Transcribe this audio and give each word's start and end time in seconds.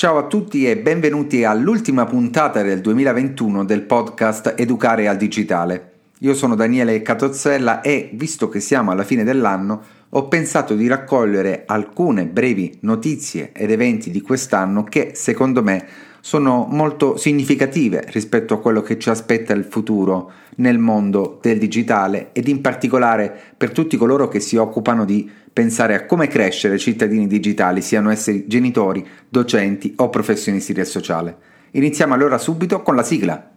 Ciao 0.00 0.16
a 0.16 0.26
tutti 0.26 0.66
e 0.66 0.78
benvenuti 0.78 1.44
all'ultima 1.44 2.06
puntata 2.06 2.62
del 2.62 2.80
2021 2.80 3.66
del 3.66 3.82
podcast 3.82 4.54
Educare 4.56 5.06
al 5.06 5.18
Digitale. 5.18 5.90
Io 6.20 6.32
sono 6.32 6.54
Daniele 6.54 7.02
Catozzella 7.02 7.82
e, 7.82 8.08
visto 8.14 8.48
che 8.48 8.60
siamo 8.60 8.92
alla 8.92 9.04
fine 9.04 9.24
dell'anno, 9.24 9.82
ho 10.08 10.26
pensato 10.26 10.74
di 10.74 10.86
raccogliere 10.86 11.64
alcune 11.66 12.24
brevi 12.24 12.78
notizie 12.80 13.52
ed 13.52 13.70
eventi 13.70 14.10
di 14.10 14.22
quest'anno 14.22 14.84
che, 14.84 15.10
secondo 15.12 15.62
me, 15.62 15.86
sono 16.20 16.66
molto 16.70 17.16
significative 17.16 18.04
rispetto 18.08 18.54
a 18.54 18.60
quello 18.60 18.82
che 18.82 18.98
ci 18.98 19.10
aspetta 19.10 19.52
il 19.52 19.64
futuro 19.64 20.32
nel 20.56 20.78
mondo 20.78 21.38
del 21.40 21.58
digitale 21.58 22.30
ed 22.32 22.48
in 22.48 22.60
particolare 22.60 23.34
per 23.56 23.70
tutti 23.70 23.96
coloro 23.96 24.28
che 24.28 24.40
si 24.40 24.56
occupano 24.56 25.04
di 25.04 25.28
pensare 25.52 25.94
a 25.94 26.06
come 26.06 26.28
crescere 26.28 26.78
cittadini 26.78 27.26
digitali, 27.26 27.82
siano 27.82 28.10
essi 28.10 28.46
genitori, 28.46 29.06
docenti 29.28 29.94
o 29.96 30.08
professionisti 30.10 30.72
del 30.72 30.86
sociale. 30.86 31.36
Iniziamo 31.72 32.14
allora 32.14 32.38
subito 32.38 32.82
con 32.82 32.94
la 32.94 33.02
sigla. 33.02 33.50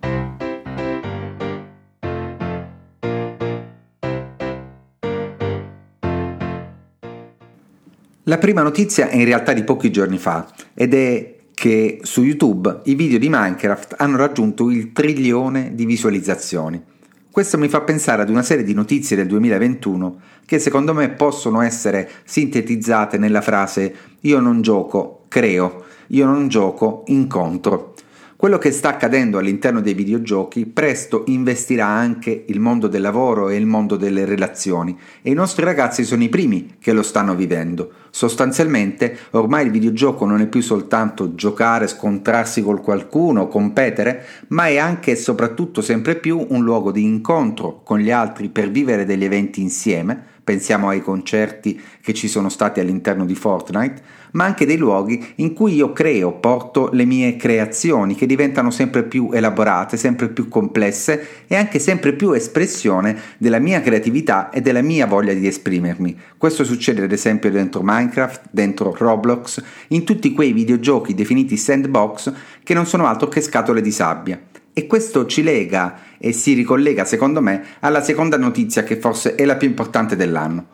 La 8.28 8.38
prima 8.38 8.62
notizia 8.62 9.10
è 9.10 9.18
in 9.18 9.26
realtà 9.26 9.52
di 9.52 9.64
pochi 9.64 9.92
giorni 9.92 10.18
fa 10.18 10.48
ed 10.74 10.94
è 10.94 11.36
che 11.64 12.00
su 12.02 12.24
YouTube 12.24 12.82
i 12.84 12.94
video 12.94 13.18
di 13.18 13.30
Minecraft 13.30 13.96
hanno 13.98 14.18
raggiunto 14.18 14.70
il 14.70 14.92
trilione 14.92 15.74
di 15.74 15.86
visualizzazioni. 15.86 16.84
Questo 17.32 17.58
mi 17.58 17.70
fa 17.70 17.80
pensare 17.80 18.22
ad 18.22 18.30
una 18.30 18.42
serie 18.42 18.66
di 18.66 18.74
notizie 18.74 19.16
del 19.16 19.28
2021 19.28 20.20
che 20.46 20.60
secondo 20.60 20.94
me 20.94 21.12
possono 21.12 21.62
essere 21.62 22.10
sintetizzate 22.26 23.18
nella 23.18 23.40
frase 23.40 23.96
io 24.20 24.42
non 24.42 24.62
gioco, 24.62 25.24
creo, 25.30 25.86
io 26.08 26.26
non 26.26 26.50
gioco, 26.50 27.04
incontro. 27.06 27.94
Quello 28.44 28.58
che 28.58 28.74
sta 28.74 28.90
accadendo 28.90 29.38
all'interno 29.38 29.80
dei 29.80 29.94
videogiochi 29.94 30.66
presto 30.66 31.24
investirà 31.28 31.86
anche 31.86 32.44
il 32.48 32.60
mondo 32.60 32.90
del 32.90 33.00
lavoro 33.00 33.48
e 33.48 33.56
il 33.56 33.66
mondo 33.66 33.96
delle 33.96 34.26
relazioni 34.26 35.00
e 35.22 35.32
i 35.32 35.34
nostri 35.34 35.64
ragazzi 35.64 36.04
sono 36.04 36.24
i 36.24 36.28
primi 36.28 36.76
che 36.78 36.92
lo 36.92 37.04
stanno 37.04 37.36
vivendo. 37.36 37.92
Sostanzialmente 38.10 39.18
ormai 39.30 39.68
il 39.68 39.72
videogioco 39.72 40.26
non 40.26 40.42
è 40.42 40.48
più 40.48 40.60
soltanto 40.60 41.36
giocare, 41.36 41.88
scontrarsi 41.88 42.62
con 42.62 42.82
qualcuno, 42.82 43.48
competere, 43.48 44.26
ma 44.50 44.68
è 44.68 44.76
anche 44.76 45.12
e 45.12 45.16
soprattutto 45.16 45.80
sempre 45.80 46.18
più 46.18 46.46
un 46.50 46.66
luogo 46.66 46.92
di 46.92 47.02
incontro 47.02 47.80
con 47.82 48.00
gli 48.00 48.12
altri 48.12 48.50
per 48.50 48.70
vivere 48.70 49.06
degli 49.06 49.24
eventi 49.24 49.62
insieme 49.62 50.32
pensiamo 50.44 50.90
ai 50.90 51.02
concerti 51.02 51.80
che 52.02 52.14
ci 52.14 52.28
sono 52.28 52.50
stati 52.50 52.80
all'interno 52.80 53.26
di 53.26 53.36
Fortnite, 53.36 54.02
ma 54.34 54.46
anche 54.46 54.66
dei 54.66 54.78
luoghi 54.78 55.24
in 55.36 55.54
cui 55.54 55.76
io 55.76 55.94
creo, 55.94 56.34
porto 56.34 56.90
le 56.92 57.06
mie 57.06 57.36
creazioni 57.36 58.16
che 58.16 58.26
diventano 58.26 58.72
sempre 58.72 59.04
più 59.04 59.30
elaborate, 59.32 59.96
sempre 59.98 60.30
più 60.30 60.48
complesse 60.48 61.46
e 61.48 61.56
anche 61.56 61.80
sempre 61.80 62.14
più 62.14 62.32
espressione 62.32 63.18
della 63.38 63.60
mia 63.60 63.82
creatività 63.82 64.50
e 64.50 64.62
della 64.62 64.82
mia 64.82 65.06
voglia 65.06 65.34
di 65.34 65.48
esprimermi. 65.48 66.18
Questo 66.38 66.64
succede 66.64 67.04
ad 67.04 67.12
esempio 67.12 67.52
dentro 67.52 67.82
Minecraft, 67.84 68.42
dentro 68.52 68.96
Roblox, 68.98 69.64
in 69.90 70.04
tutti 70.04 70.34
quei 70.34 70.52
videogiochi 70.52 71.14
definiti 71.14 71.58
sandbox 71.58 72.34
che 72.64 72.74
non 72.74 72.86
sono 72.86 73.06
altro 73.06 73.28
che 73.28 73.42
scatole 73.42 73.82
di 73.82 73.92
sabbia. 73.92 74.40
E 74.74 74.88
questo 74.88 75.28
ci 75.28 75.44
lega 75.44 76.18
e 76.18 76.34
si 76.34 76.54
ricollega, 76.54 77.06
secondo 77.06 77.42
me, 77.42 77.64
alla 77.82 78.02
seconda 78.02 78.38
notizia 78.38 78.84
che 78.84 78.96
forse 78.96 79.36
è 79.36 79.46
la 79.46 79.56
più 79.56 79.68
importante 79.68 80.16
dell'anno. 80.16 80.68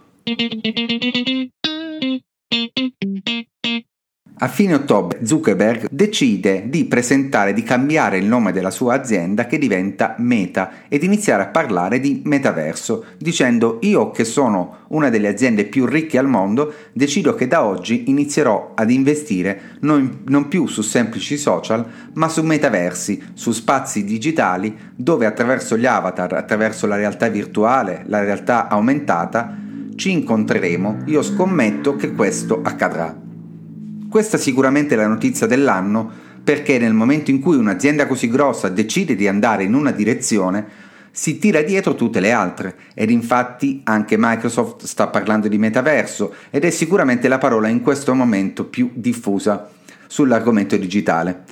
A 4.41 4.47
fine 4.47 4.73
ottobre 4.73 5.19
Zuckerberg 5.25 5.87
decide 5.91 6.63
di 6.69 6.85
presentare, 6.85 7.51
di 7.51 7.61
cambiare 7.61 8.19
il 8.19 8.25
nome 8.25 8.53
della 8.53 8.71
sua 8.71 8.93
azienda 8.93 9.45
che 9.45 9.57
diventa 9.57 10.15
Meta 10.19 10.87
ed 10.87 11.03
iniziare 11.03 11.43
a 11.43 11.47
parlare 11.47 11.99
di 11.99 12.21
metaverso, 12.23 13.03
dicendo 13.17 13.79
io 13.81 14.11
che 14.11 14.23
sono 14.23 14.85
una 14.89 15.09
delle 15.09 15.27
aziende 15.27 15.65
più 15.65 15.85
ricche 15.85 16.17
al 16.17 16.29
mondo, 16.29 16.73
decido 16.93 17.35
che 17.35 17.49
da 17.49 17.65
oggi 17.65 18.09
inizierò 18.09 18.71
ad 18.75 18.89
investire 18.91 19.75
non, 19.81 20.21
non 20.27 20.47
più 20.47 20.67
su 20.67 20.83
semplici 20.83 21.35
social, 21.35 21.85
ma 22.13 22.29
su 22.29 22.41
metaversi, 22.41 23.21
su 23.33 23.51
spazi 23.51 24.05
digitali 24.05 24.73
dove 24.95 25.25
attraverso 25.25 25.77
gli 25.77 25.85
avatar, 25.85 26.31
attraverso 26.31 26.87
la 26.87 26.95
realtà 26.95 27.27
virtuale, 27.27 28.03
la 28.05 28.23
realtà 28.23 28.69
aumentata, 28.69 29.53
ci 29.97 30.11
incontreremo, 30.11 30.99
io 31.07 31.21
scommetto 31.21 31.97
che 31.97 32.13
questo 32.13 32.61
accadrà. 32.63 33.27
Questa 34.09 34.39
sicuramente 34.39 34.95
è 34.95 34.97
la 34.97 35.05
notizia 35.05 35.45
dell'anno 35.45 36.09
perché 36.43 36.79
nel 36.79 36.95
momento 36.95 37.29
in 37.29 37.39
cui 37.39 37.57
un'azienda 37.57 38.07
così 38.07 38.27
grossa 38.27 38.67
decide 38.67 39.13
di 39.13 39.27
andare 39.27 39.65
in 39.65 39.75
una 39.75 39.91
direzione, 39.91 40.65
si 41.11 41.37
tira 41.37 41.61
dietro 41.61 41.93
tutte 41.93 42.19
le 42.19 42.31
altre 42.31 42.75
ed 42.95 43.11
infatti 43.11 43.81
anche 43.83 44.15
Microsoft 44.17 44.85
sta 44.85 45.09
parlando 45.09 45.47
di 45.47 45.59
metaverso 45.59 46.33
ed 46.49 46.65
è 46.65 46.71
sicuramente 46.71 47.27
la 47.27 47.37
parola 47.37 47.67
in 47.67 47.81
questo 47.81 48.15
momento 48.15 48.65
più 48.65 48.89
diffusa 48.95 49.69
sull'argomento 50.07 50.75
digitale. 50.75 51.43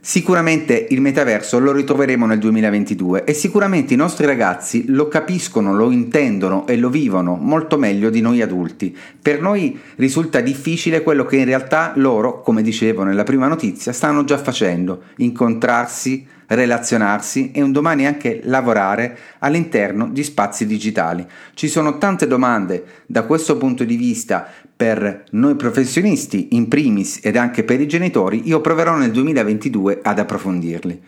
Sicuramente 0.00 0.86
il 0.90 1.00
metaverso 1.00 1.58
lo 1.58 1.72
ritroveremo 1.72 2.24
nel 2.24 2.38
2022 2.38 3.24
e 3.24 3.34
sicuramente 3.34 3.94
i 3.94 3.96
nostri 3.96 4.26
ragazzi 4.26 4.84
lo 4.88 5.08
capiscono, 5.08 5.74
lo 5.74 5.90
intendono 5.90 6.66
e 6.66 6.76
lo 6.76 6.88
vivono 6.88 7.34
molto 7.34 7.78
meglio 7.78 8.08
di 8.08 8.20
noi 8.20 8.40
adulti. 8.40 8.96
Per 9.20 9.40
noi 9.40 9.78
risulta 9.96 10.40
difficile 10.40 11.02
quello 11.02 11.24
che 11.24 11.36
in 11.36 11.44
realtà 11.44 11.92
loro, 11.96 12.42
come 12.42 12.62
dicevo 12.62 13.02
nella 13.02 13.24
prima 13.24 13.48
notizia, 13.48 13.92
stanno 13.92 14.24
già 14.24 14.38
facendo, 14.38 15.02
incontrarsi, 15.16 16.26
relazionarsi 16.48 17.50
e 17.52 17.62
un 17.62 17.72
domani 17.72 18.06
anche 18.06 18.40
lavorare 18.44 19.18
all'interno 19.38 20.08
di 20.08 20.22
spazi 20.22 20.66
digitali. 20.66 21.26
Ci 21.54 21.68
sono 21.68 21.98
tante 21.98 22.26
domande 22.26 23.04
da 23.06 23.24
questo 23.24 23.56
punto 23.56 23.84
di 23.84 23.96
vista 23.96 24.46
per 24.74 25.24
noi 25.30 25.56
professionisti 25.56 26.48
in 26.52 26.68
primis 26.68 27.20
ed 27.22 27.36
anche 27.36 27.64
per 27.64 27.80
i 27.80 27.88
genitori, 27.88 28.46
io 28.46 28.60
proverò 28.60 28.96
nel 28.96 29.10
2022 29.10 30.00
ad 30.02 30.18
approfondirli. 30.20 31.02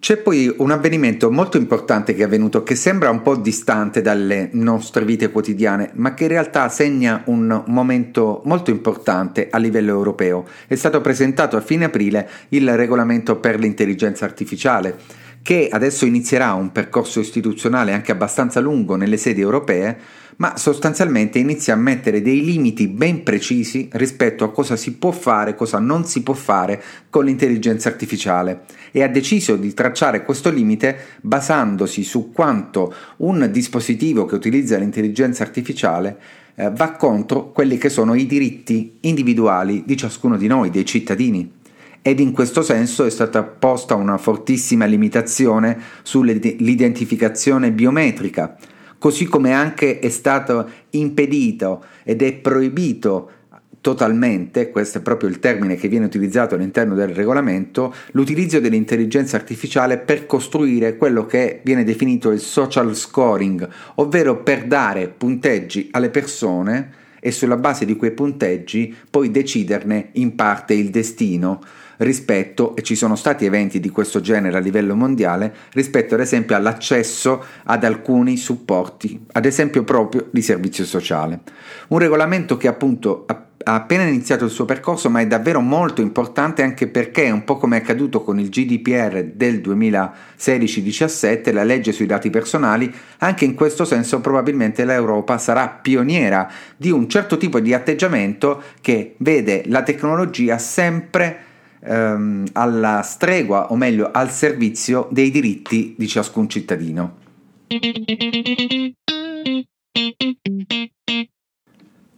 C'è 0.00 0.16
poi 0.16 0.54
un 0.58 0.70
avvenimento 0.70 1.28
molto 1.28 1.56
importante 1.56 2.14
che 2.14 2.22
è 2.22 2.24
avvenuto 2.24 2.62
che 2.62 2.76
sembra 2.76 3.10
un 3.10 3.20
po' 3.20 3.34
distante 3.34 4.00
dalle 4.00 4.48
nostre 4.52 5.04
vite 5.04 5.32
quotidiane, 5.32 5.90
ma 5.94 6.14
che 6.14 6.22
in 6.22 6.28
realtà 6.28 6.68
segna 6.68 7.22
un 7.26 7.64
momento 7.66 8.42
molto 8.44 8.70
importante 8.70 9.48
a 9.50 9.58
livello 9.58 9.90
europeo. 9.90 10.46
È 10.68 10.76
stato 10.76 11.00
presentato 11.00 11.56
a 11.56 11.60
fine 11.60 11.86
aprile 11.86 12.28
il 12.50 12.76
regolamento 12.76 13.40
per 13.40 13.58
l'intelligenza 13.58 14.24
artificiale 14.24 15.26
che 15.48 15.70
adesso 15.70 16.04
inizierà 16.04 16.52
un 16.52 16.72
percorso 16.72 17.20
istituzionale 17.20 17.94
anche 17.94 18.12
abbastanza 18.12 18.60
lungo 18.60 18.96
nelle 18.96 19.16
sedi 19.16 19.40
europee, 19.40 19.96
ma 20.36 20.58
sostanzialmente 20.58 21.38
inizia 21.38 21.72
a 21.72 21.78
mettere 21.78 22.20
dei 22.20 22.44
limiti 22.44 22.86
ben 22.86 23.22
precisi 23.22 23.88
rispetto 23.92 24.44
a 24.44 24.52
cosa 24.52 24.76
si 24.76 24.96
può 24.96 25.10
fare, 25.10 25.54
cosa 25.54 25.78
non 25.78 26.04
si 26.04 26.22
può 26.22 26.34
fare 26.34 26.82
con 27.08 27.24
l'intelligenza 27.24 27.88
artificiale. 27.88 28.64
E 28.92 29.02
ha 29.02 29.08
deciso 29.08 29.56
di 29.56 29.72
tracciare 29.72 30.22
questo 30.22 30.50
limite 30.50 30.98
basandosi 31.22 32.04
su 32.04 32.30
quanto 32.30 32.94
un 33.16 33.48
dispositivo 33.50 34.26
che 34.26 34.34
utilizza 34.34 34.76
l'intelligenza 34.76 35.44
artificiale 35.44 36.18
eh, 36.56 36.70
va 36.72 36.92
contro 36.92 37.52
quelli 37.52 37.78
che 37.78 37.88
sono 37.88 38.14
i 38.14 38.26
diritti 38.26 38.98
individuali 39.00 39.82
di 39.86 39.96
ciascuno 39.96 40.36
di 40.36 40.46
noi, 40.46 40.68
dei 40.68 40.84
cittadini 40.84 41.56
ed 42.02 42.20
in 42.20 42.32
questo 42.32 42.62
senso 42.62 43.04
è 43.04 43.10
stata 43.10 43.42
posta 43.42 43.94
una 43.94 44.18
fortissima 44.18 44.84
limitazione 44.84 45.78
sull'identificazione 46.02 47.72
biometrica, 47.72 48.56
così 48.98 49.26
come 49.26 49.52
anche 49.52 49.98
è 49.98 50.08
stato 50.08 50.68
impedito 50.90 51.84
ed 52.04 52.22
è 52.22 52.32
proibito 52.34 53.30
totalmente, 53.80 54.70
questo 54.70 54.98
è 54.98 55.00
proprio 55.00 55.28
il 55.28 55.38
termine 55.38 55.76
che 55.76 55.88
viene 55.88 56.06
utilizzato 56.06 56.54
all'interno 56.54 56.94
del 56.94 57.14
regolamento, 57.14 57.94
l'utilizzo 58.12 58.60
dell'intelligenza 58.60 59.36
artificiale 59.36 59.98
per 59.98 60.26
costruire 60.26 60.96
quello 60.96 61.26
che 61.26 61.60
viene 61.62 61.84
definito 61.84 62.30
il 62.30 62.40
social 62.40 62.94
scoring, 62.94 63.68
ovvero 63.96 64.42
per 64.42 64.66
dare 64.66 65.08
punteggi 65.08 65.88
alle 65.92 66.10
persone 66.10 66.92
e 67.20 67.30
sulla 67.32 67.56
base 67.56 67.84
di 67.84 67.96
quei 67.96 68.12
punteggi 68.12 68.94
poi 69.10 69.30
deciderne 69.30 70.10
in 70.12 70.34
parte 70.34 70.74
il 70.74 70.90
destino 70.90 71.60
rispetto, 71.98 72.74
e 72.76 72.82
ci 72.82 72.94
sono 72.94 73.16
stati 73.16 73.44
eventi 73.44 73.80
di 73.80 73.90
questo 73.90 74.20
genere 74.20 74.56
a 74.56 74.60
livello 74.60 74.94
mondiale, 74.94 75.54
rispetto 75.72 76.14
ad 76.14 76.20
esempio 76.20 76.56
all'accesso 76.56 77.44
ad 77.64 77.84
alcuni 77.84 78.36
supporti, 78.36 79.26
ad 79.32 79.44
esempio 79.44 79.84
proprio 79.84 80.26
di 80.30 80.42
servizio 80.42 80.84
sociale. 80.84 81.40
Un 81.88 81.98
regolamento 81.98 82.56
che 82.56 82.68
appunto 82.68 83.24
ha 83.64 83.74
appena 83.74 84.04
iniziato 84.04 84.44
il 84.44 84.50
suo 84.50 84.64
percorso, 84.64 85.10
ma 85.10 85.20
è 85.20 85.26
davvero 85.26 85.60
molto 85.60 86.00
importante 86.00 86.62
anche 86.62 86.86
perché, 86.86 87.28
un 87.30 87.44
po' 87.44 87.56
come 87.56 87.76
è 87.76 87.80
accaduto 87.80 88.22
con 88.22 88.38
il 88.38 88.48
GDPR 88.48 89.24
del 89.34 89.60
2016-17, 89.60 91.52
la 91.52 91.64
legge 91.64 91.92
sui 91.92 92.06
dati 92.06 92.30
personali, 92.30 92.90
anche 93.18 93.44
in 93.44 93.54
questo 93.54 93.84
senso 93.84 94.20
probabilmente 94.20 94.84
l'Europa 94.84 95.36
sarà 95.38 95.68
pioniera 95.68 96.50
di 96.76 96.90
un 96.90 97.08
certo 97.08 97.36
tipo 97.36 97.60
di 97.60 97.74
atteggiamento 97.74 98.62
che 98.80 99.16
vede 99.18 99.64
la 99.66 99.82
tecnologia 99.82 100.56
sempre 100.56 101.46
ehm, 101.80 102.46
alla 102.52 103.02
stregua, 103.02 103.70
o 103.70 103.76
meglio 103.76 104.10
al 104.10 104.30
servizio 104.30 105.08
dei 105.10 105.30
diritti 105.30 105.94
di 105.96 106.06
ciascun 106.08 106.48
cittadino. 106.48 107.26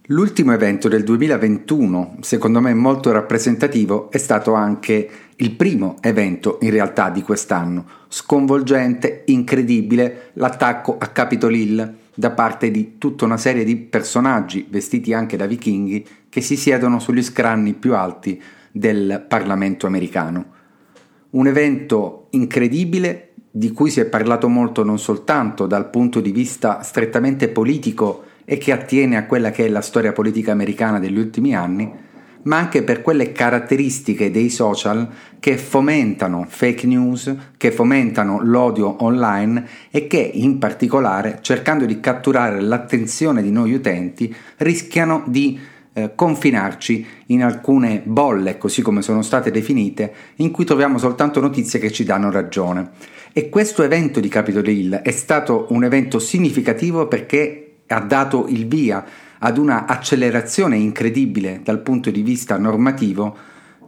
L'ultimo 0.07 0.51
evento 0.51 0.89
del 0.89 1.03
2021, 1.03 2.17
secondo 2.19 2.59
me 2.59 2.73
molto 2.73 3.11
rappresentativo, 3.11 4.11
è 4.11 4.17
stato 4.17 4.53
anche 4.53 5.09
il 5.37 5.51
primo 5.51 5.95
evento 6.01 6.57
in 6.61 6.71
realtà 6.71 7.09
di 7.09 7.21
quest'anno, 7.21 7.85
sconvolgente, 8.09 9.23
incredibile, 9.27 10.31
l'attacco 10.33 10.97
a 10.99 11.07
Capitol 11.07 11.55
Hill 11.55 11.95
da 12.13 12.31
parte 12.31 12.71
di 12.71 12.97
tutta 12.97 13.23
una 13.23 13.37
serie 13.37 13.63
di 13.63 13.77
personaggi 13.77 14.67
vestiti 14.69 15.13
anche 15.13 15.37
da 15.37 15.45
vichinghi 15.45 16.05
che 16.27 16.41
si 16.41 16.57
siedono 16.57 16.99
sugli 16.99 17.23
scranni 17.23 17.73
più 17.73 17.95
alti 17.95 18.41
del 18.71 19.25
Parlamento 19.27 19.87
americano. 19.87 20.45
Un 21.31 21.47
evento 21.47 22.27
incredibile 22.31 23.33
di 23.51 23.71
cui 23.71 23.89
si 23.89 23.99
è 23.99 24.05
parlato 24.05 24.47
molto 24.47 24.83
non 24.83 24.97
soltanto 24.97 25.67
dal 25.67 25.89
punto 25.89 26.21
di 26.21 26.31
vista 26.31 26.81
strettamente 26.81 27.49
politico 27.49 28.23
e 28.45 28.57
che 28.57 28.71
attiene 28.71 29.17
a 29.17 29.25
quella 29.25 29.51
che 29.51 29.65
è 29.65 29.69
la 29.69 29.81
storia 29.81 30.13
politica 30.13 30.51
americana 30.51 30.99
degli 30.99 31.17
ultimi 31.17 31.53
anni, 31.53 32.09
ma 32.43 32.57
anche 32.57 32.83
per 32.83 33.01
quelle 33.01 33.31
caratteristiche 33.31 34.31
dei 34.31 34.49
social 34.49 35.07
che 35.39 35.57
fomentano 35.57 36.45
fake 36.47 36.87
news, 36.87 37.35
che 37.57 37.71
fomentano 37.71 38.39
l'odio 38.41 39.03
online 39.03 39.67
e 39.91 40.07
che 40.07 40.17
in 40.17 40.57
particolare, 40.57 41.39
cercando 41.41 41.85
di 41.85 41.99
catturare 41.99 42.61
l'attenzione 42.61 43.41
di 43.41 43.51
noi 43.51 43.73
utenti, 43.73 44.33
rischiano 44.57 45.23
di 45.27 45.59
eh, 45.93 46.11
confinarci 46.15 47.05
in 47.27 47.43
alcune 47.43 48.01
bolle, 48.03 48.57
così 48.57 48.81
come 48.81 49.01
sono 49.01 49.21
state 49.21 49.51
definite, 49.51 50.13
in 50.37 50.51
cui 50.51 50.65
troviamo 50.65 50.97
soltanto 50.97 51.39
notizie 51.39 51.79
che 51.79 51.91
ci 51.91 52.03
danno 52.03 52.31
ragione. 52.31 52.91
E 53.33 53.49
questo 53.49 53.83
evento 53.83 54.19
di 54.19 54.27
Capitol 54.27 54.67
Hill 54.67 54.95
è 54.95 55.11
stato 55.11 55.67
un 55.69 55.83
evento 55.83 56.19
significativo 56.19 57.07
perché 57.07 57.75
ha 57.87 57.99
dato 57.99 58.47
il 58.47 58.67
via 58.67 59.03
ad 59.39 59.57
una 59.57 59.85
accelerazione 59.85 60.77
incredibile 60.77 61.61
dal 61.63 61.81
punto 61.81 62.09
di 62.11 62.21
vista 62.21 62.57
normativo 62.57 63.35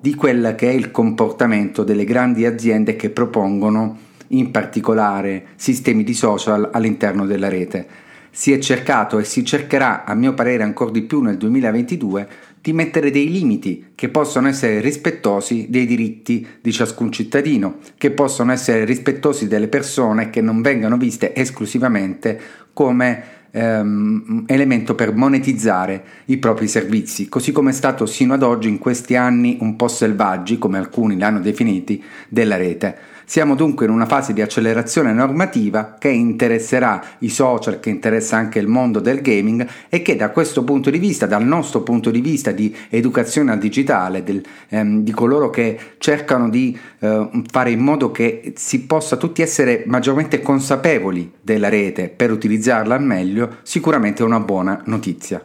di 0.01 0.15
quel 0.15 0.55
che 0.57 0.69
è 0.69 0.73
il 0.73 0.91
comportamento 0.91 1.83
delle 1.83 2.03
grandi 2.03 2.45
aziende 2.45 2.95
che 2.95 3.09
propongono 3.09 3.97
in 4.29 4.51
particolare 4.51 5.45
sistemi 5.55 6.03
di 6.03 6.13
social 6.13 6.69
all'interno 6.73 7.25
della 7.25 7.47
rete. 7.47 7.87
Si 8.35 8.51
è 8.51 8.57
cercato 8.57 9.19
e 9.19 9.25
si 9.25 9.45
cercherà, 9.45 10.05
a 10.05 10.15
mio 10.15 10.33
parere 10.33 10.63
ancora 10.63 10.89
di 10.89 11.03
più 11.03 11.21
nel 11.21 11.37
2022, 11.37 12.27
di 12.59 12.73
mettere 12.73 13.11
dei 13.11 13.29
limiti 13.31 13.91
che 13.93 14.09
possono 14.09 14.47
essere 14.47 14.79
rispettosi 14.79 15.67
dei 15.69 15.85
diritti 15.85 16.43
di 16.59 16.71
ciascun 16.71 17.11
cittadino, 17.11 17.77
che 17.95 18.09
possono 18.09 18.51
essere 18.51 18.85
rispettosi 18.85 19.47
delle 19.47 19.67
persone 19.67 20.31
che 20.31 20.41
non 20.41 20.63
vengano 20.63 20.97
viste 20.97 21.35
esclusivamente 21.35 22.39
come 22.73 23.23
ehm, 23.51 24.45
elemento 24.47 24.95
per 24.95 25.13
monetizzare 25.13 26.03
i 26.25 26.37
propri 26.37 26.67
servizi, 26.67 27.29
così 27.29 27.51
come 27.51 27.69
è 27.69 27.73
stato 27.73 28.07
sino 28.07 28.33
ad 28.33 28.41
oggi 28.41 28.67
in 28.67 28.79
questi 28.79 29.15
anni 29.15 29.57
un 29.61 29.75
po' 29.75 29.87
selvaggi, 29.87 30.57
come 30.57 30.79
alcuni 30.79 31.19
l'hanno 31.19 31.39
definiti, 31.39 32.03
della 32.29 32.57
rete. 32.57 33.12
Siamo 33.25 33.55
dunque 33.55 33.85
in 33.85 33.91
una 33.91 34.05
fase 34.05 34.33
di 34.33 34.41
accelerazione 34.41 35.13
normativa 35.13 35.95
che 35.97 36.09
interesserà 36.09 37.01
i 37.19 37.29
social, 37.29 37.79
che 37.79 37.89
interessa 37.89 38.37
anche 38.37 38.59
il 38.59 38.67
mondo 38.67 38.99
del 38.99 39.21
gaming 39.21 39.65
e 39.89 40.01
che 40.01 40.15
da 40.15 40.29
questo 40.31 40.63
punto 40.63 40.89
di 40.89 40.97
vista, 40.97 41.25
dal 41.25 41.45
nostro 41.45 41.81
punto 41.81 42.11
di 42.11 42.21
vista 42.21 42.51
di 42.51 42.75
educazione 42.89 43.51
al 43.51 43.59
digitale, 43.59 44.23
del, 44.23 44.43
ehm, 44.69 45.03
di 45.03 45.11
coloro 45.11 45.49
che 45.49 45.77
cercano 45.97 46.49
di 46.49 46.77
eh, 46.99 47.29
fare 47.49 47.71
in 47.71 47.79
modo 47.79 48.11
che 48.11 48.53
si 48.55 48.81
possa 48.81 49.15
tutti 49.15 49.41
essere 49.41 49.83
maggiormente 49.87 50.41
consapevoli 50.41 51.31
della 51.41 51.69
rete 51.69 52.09
per 52.09 52.31
utilizzarla 52.31 52.95
al 52.95 53.03
meglio, 53.03 53.57
sicuramente 53.63 54.21
è 54.21 54.25
una 54.25 54.39
buona 54.39 54.81
notizia. 54.85 55.43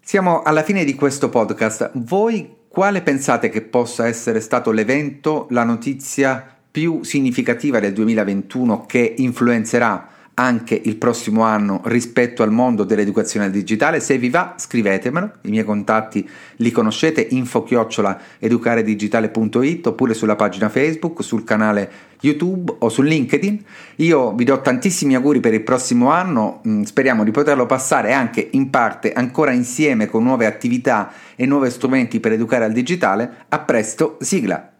Siamo 0.00 0.42
alla 0.42 0.62
fine 0.62 0.84
di 0.84 0.94
questo 0.94 1.28
podcast. 1.28 1.90
Voi 1.94 2.48
quale 2.76 3.00
pensate 3.00 3.48
che 3.48 3.62
possa 3.62 4.06
essere 4.06 4.38
stato 4.38 4.70
l'evento, 4.70 5.46
la 5.48 5.64
notizia 5.64 6.46
più 6.70 7.04
significativa 7.04 7.80
del 7.80 7.94
2021 7.94 8.84
che 8.84 9.14
influenzerà 9.16 10.06
anche 10.38 10.78
il 10.84 10.96
prossimo 10.96 11.42
anno 11.42 11.80
rispetto 11.84 12.42
al 12.42 12.50
mondo 12.50 12.84
dell'educazione 12.84 13.50
digitale. 13.50 14.00
Se 14.00 14.18
vi 14.18 14.28
va, 14.28 14.54
scrivetemelo, 14.56 15.30
i 15.42 15.50
miei 15.50 15.64
contatti 15.64 16.28
li 16.56 16.70
conoscete, 16.70 17.26
info 17.30 17.62
chiocciola 17.62 18.20
educaredigitale.it 18.38 19.86
oppure 19.86 20.12
sulla 20.12 20.36
pagina 20.36 20.68
Facebook, 20.68 21.22
sul 21.22 21.44
canale 21.44 21.90
YouTube 22.20 22.74
o 22.80 22.88
su 22.90 23.00
LinkedIn. 23.00 23.64
Io 23.96 24.34
vi 24.34 24.44
do 24.44 24.60
tantissimi 24.60 25.14
auguri 25.14 25.40
per 25.40 25.54
il 25.54 25.62
prossimo 25.62 26.10
anno, 26.10 26.60
mm, 26.66 26.82
speriamo 26.82 27.24
di 27.24 27.30
poterlo 27.30 27.64
passare 27.64 28.12
anche 28.12 28.46
in 28.52 28.68
parte 28.68 29.12
ancora 29.12 29.52
insieme 29.52 30.06
con 30.06 30.22
nuove 30.22 30.44
attività 30.44 31.12
e 31.34 31.46
nuovi 31.46 31.70
strumenti 31.70 32.20
per 32.20 32.32
educare 32.32 32.64
al 32.64 32.72
digitale. 32.72 33.46
A 33.48 33.58
presto, 33.60 34.18
sigla! 34.20 34.75